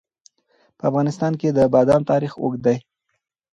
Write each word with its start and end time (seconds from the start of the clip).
په 0.77 0.83
افغانستان 0.89 1.33
کې 1.39 1.49
د 1.51 1.59
بادام 1.73 2.01
تاریخ 2.11 2.33
اوږد 2.41 2.61
دی. 2.65 2.77